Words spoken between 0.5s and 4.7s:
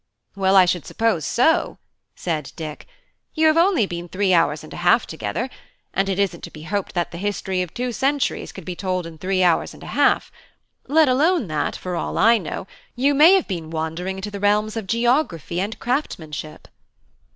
I should suppose so," said Dick; "you have only been three hours